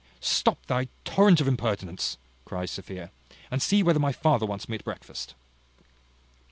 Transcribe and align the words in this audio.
"Stop 0.19 0.65
thy 0.65 0.87
torrent 1.05 1.41
of 1.41 1.47
impertinence," 1.47 2.17
cries 2.43 2.71
Sophia, 2.71 3.11
"and 3.51 3.61
see 3.61 3.83
whether 3.83 3.99
my 3.99 4.11
father 4.11 4.47
wants 4.47 4.67
me 4.67 4.73
at 4.77 4.83
breakfast." 4.83 5.35